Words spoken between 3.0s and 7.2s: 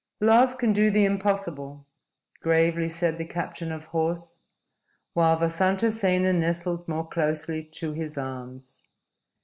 the captain of horse, while Vasantasena nestled more